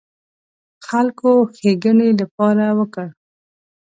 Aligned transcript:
خلکو 0.87 1.31
ښېګڼې 1.57 2.09
لپاره 2.21 2.65
وکړ. 2.79 3.07